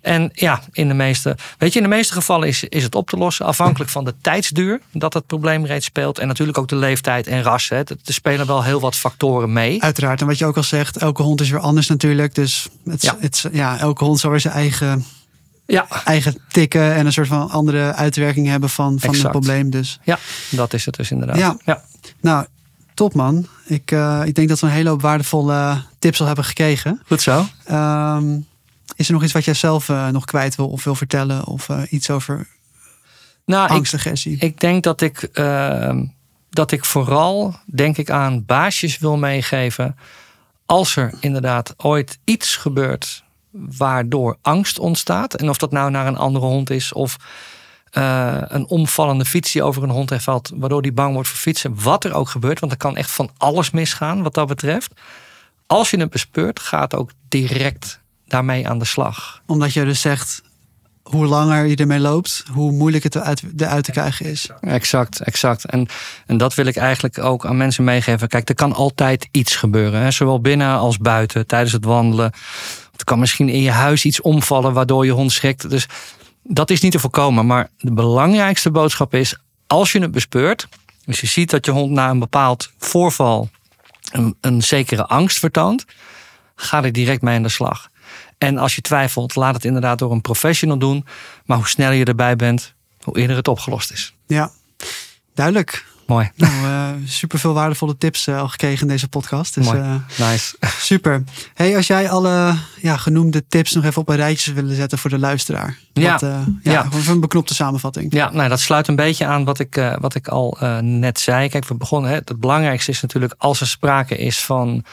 [0.00, 1.36] en ja, in de meeste.
[1.58, 3.46] Weet je, in de meeste gevallen is, is het op te lossen.
[3.46, 6.18] Afhankelijk van de tijdsduur dat het probleem reeds speelt.
[6.18, 7.68] En natuurlijk ook de leeftijd en ras.
[7.68, 7.76] Hè.
[7.76, 9.82] Er er spelen wel heel wat factoren mee.
[9.82, 10.20] Uiteraard.
[10.20, 12.34] En wat je ook al zegt, elke hond is weer anders natuurlijk.
[12.34, 13.16] Dus het, Ja.
[13.20, 15.04] het, ja, elke hond zal weer zijn eigen,
[15.66, 19.70] Ja, eigen tikken en een soort van andere uitwerking hebben van, van het probleem.
[19.70, 20.18] Dus ja,
[20.50, 21.38] dat is het dus inderdaad.
[21.38, 21.56] Ja.
[21.64, 21.82] ja.
[22.20, 22.46] nou,
[22.94, 23.46] top man.
[23.64, 27.02] Ik, eh, ik denk dat we een hele hoop waardevolle tips al hebben gekregen.
[27.06, 27.46] Goed zo.
[27.64, 28.38] Ehm,
[28.96, 31.46] is er nog iets wat jij zelf eh, nog kwijt wil of wil vertellen?
[31.46, 32.48] Of eh, iets over
[33.44, 34.36] Nou, ik, angstagressie?
[34.38, 36.04] ik denk dat ik, ehm,
[36.50, 39.96] dat ik vooral denk ik aan baasjes wil meegeven.
[40.66, 43.24] Als er inderdaad ooit iets gebeurt
[43.76, 45.34] waardoor angst ontstaat.
[45.34, 47.16] En of dat nou naar een andere hond is of
[47.90, 51.38] eh, een omvallende fiets die over een hond heen valt, waardoor die bang wordt voor
[51.38, 51.82] fietsen.
[51.82, 54.92] Wat er ook gebeurt, want er kan echt van alles misgaan wat dat betreft.
[55.66, 59.42] Als je het bespeurt, gaat ook direct daarmee aan de slag.
[59.46, 60.42] Omdat je dus zegt,
[61.06, 64.48] hoe langer je ermee loopt, hoe moeilijk het eruit, eruit te krijgen is.
[64.60, 65.64] Exact, exact.
[65.64, 65.88] En,
[66.26, 68.28] en dat wil ik eigenlijk ook aan mensen meegeven.
[68.28, 70.00] Kijk, er kan altijd iets gebeuren.
[70.00, 70.10] Hè?
[70.10, 72.32] Zowel binnen als buiten, tijdens het wandelen.
[72.96, 75.70] Er kan misschien in je huis iets omvallen waardoor je hond schrikt.
[75.70, 75.86] Dus
[76.42, 77.46] dat is niet te voorkomen.
[77.46, 80.68] Maar de belangrijkste boodschap is, als je het bespeurt...
[81.04, 83.48] dus je ziet dat je hond na een bepaald voorval
[84.10, 85.84] een, een zekere angst vertoont...
[86.56, 87.88] ga er direct mee aan de slag.
[88.38, 91.04] En als je twijfelt, laat het inderdaad door een professional doen.
[91.44, 94.14] Maar hoe sneller je erbij bent, hoe eerder het opgelost is.
[94.26, 94.50] Ja,
[95.34, 95.84] duidelijk.
[96.06, 96.30] Mooi.
[96.36, 99.54] Nou, eh, super veel waardevolle tips eh, al gekregen in deze podcast.
[99.54, 99.78] Dus Mooi.
[99.80, 100.56] eh, Nice.
[100.90, 101.24] super.
[101.54, 105.10] Hey, als jij alle ja, genoemde tips nog even op een rijtje willen zetten voor
[105.10, 105.78] de luisteraar.
[105.92, 106.12] Ja.
[106.12, 106.82] Wat, ja, Ja.
[106.82, 108.12] Gewoon even een beknopte samenvatting.
[108.12, 111.48] Ja, nou, dat sluit een beetje aan wat ik, wat ik al net zei.
[111.48, 112.10] Kijk, we begonnen.
[112.10, 114.84] Hè, het belangrijkste is natuurlijk als er sprake is van,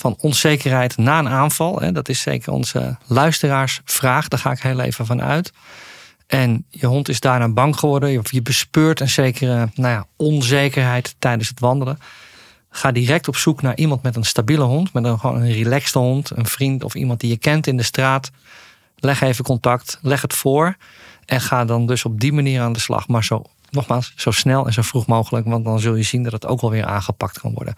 [0.00, 1.80] van onzekerheid na een aanval.
[1.80, 4.28] Hè, dat is zeker onze luisteraarsvraag.
[4.28, 5.52] Daar ga ik heel even van uit.
[6.26, 8.18] En je hond is daarna bang geworden.
[8.18, 11.98] Of je bespeurt een zekere nou ja, onzekerheid tijdens het wandelen.
[12.70, 14.92] Ga direct op zoek naar iemand met een stabiele hond.
[14.92, 16.30] Met een, gewoon een relaxte hond.
[16.34, 18.30] Een vriend of iemand die je kent in de straat.
[18.96, 19.98] Leg even contact.
[20.02, 20.76] Leg het voor.
[21.24, 23.08] En ga dan dus op die manier aan de slag.
[23.08, 25.46] Maar zo, nogmaals, zo snel en zo vroeg mogelijk.
[25.46, 27.74] Want dan zul je zien dat het ook wel weer aangepakt kan worden.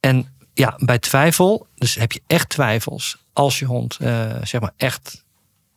[0.00, 0.26] En
[0.58, 3.24] ja, bij twijfel, dus heb je echt twijfels.
[3.32, 5.24] Als je hond eh, zeg maar echt,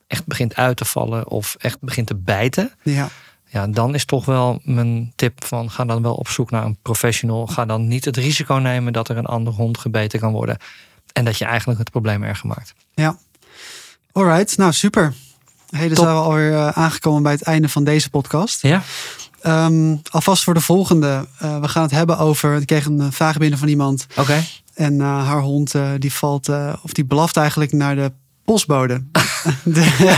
[0.07, 2.71] echt begint uit te vallen of echt begint te bijten.
[2.83, 3.09] Ja,
[3.47, 6.77] Ja, dan is toch wel mijn tip van ga dan wel op zoek naar een
[6.81, 7.47] professional.
[7.47, 10.57] Ga dan niet het risico nemen dat er een andere hond gebeten kan worden.
[11.13, 12.73] En dat je eigenlijk het probleem erger maakt.
[12.93, 13.17] ja.
[14.11, 15.13] Alright, nou super.
[15.69, 15.95] Top.
[15.95, 18.61] zijn we alweer eh, aangekomen bij het einde van deze podcast.
[18.61, 18.81] Ja?
[19.41, 21.27] Ehm, alvast voor de volgende.
[21.37, 22.55] Eh, we gaan het hebben over.
[22.55, 24.07] Ik kreeg een vraag binnen van iemand.
[24.15, 24.43] Oké.
[24.73, 28.11] En eh, haar hond eh, die valt, eh, of die blaft eigenlijk naar de
[28.45, 29.01] postbode.
[29.63, 30.17] De-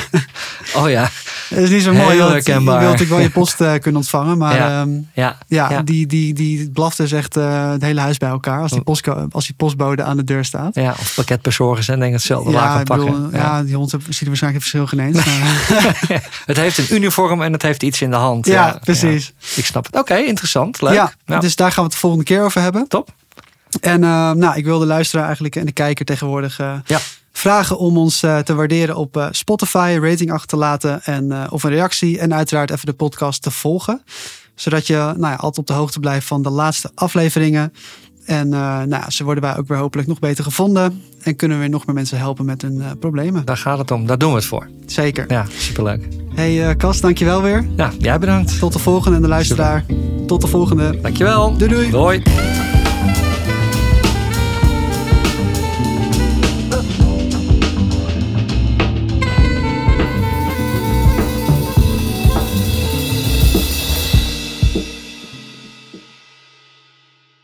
[0.75, 1.09] Oh ja.
[1.49, 2.17] dat is niet zo Heel mooi.
[2.17, 2.73] want herkenbaar.
[2.73, 4.37] Je wilt natuurlijk wel je post kunnen ontvangen.
[4.37, 4.67] Maar Ja.
[4.81, 5.37] ja, Ja.
[5.47, 5.81] ja, Ja.
[5.81, 8.61] Die, die, die blaft dus echt het hele huis bij elkaar.
[8.61, 8.85] Als die, Oh.
[8.85, 10.75] postco- als die postbode aan de deur staat.
[10.75, 13.05] Ja, of pakketbezorgers en denk hetzelfde Ja, laken ik pakken.
[13.11, 13.63] bedoel, ja.
[13.63, 15.17] die hond ziet er waarschijnlijk het verschil geen eens.
[16.45, 18.45] Het heeft een uniform en het heeft iets in de hand.
[18.45, 19.33] ja, precies.
[19.55, 19.95] Ik snap het.
[19.95, 20.81] Oké, interessant.
[20.81, 20.93] Leuk.
[20.93, 22.87] Ja, Ja, dus daar gaan we het de volgende keer over hebben.
[22.87, 23.09] top.
[23.81, 26.99] En eh, nou, ik wil de luisteraar eigenlijk en de kijker tegenwoordig eh, Ja.
[27.31, 31.51] vragen om ons eh, te waarderen op eh, Spotify, een rating achter te laten en,
[31.51, 32.19] of een reactie.
[32.19, 34.01] En uiteraard even de podcast te volgen.
[34.55, 37.73] Zodat je nou ja, altijd op de hoogte blijft van de laatste afleveringen.
[38.25, 41.01] En nou ja, ze worden wij ook weer hopelijk nog beter gevonden.
[41.23, 43.45] En kunnen we weer nog meer mensen helpen met hun problemen.
[43.45, 44.05] Daar gaat het om.
[44.05, 44.69] Daar doen we het voor.
[44.85, 45.25] Zeker.
[45.27, 46.07] Ja, superleuk.
[46.35, 47.67] Hey eh Cas, dankjewel weer.
[47.75, 48.59] Ja, jij bedankt.
[48.59, 49.85] Tot de volgende en de luisteraar.
[50.27, 50.99] Tot de volgende.
[51.01, 51.57] Dankjewel.
[51.57, 51.89] Doei doei.
[51.89, 52.23] Doei.